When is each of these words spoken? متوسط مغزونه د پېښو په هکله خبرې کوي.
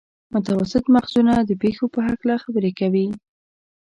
متوسط 0.33 0.83
مغزونه 0.95 1.33
د 1.41 1.51
پېښو 1.61 1.85
په 1.93 1.99
هکله 2.09 2.35
خبرې 2.43 2.71
کوي. 2.79 3.07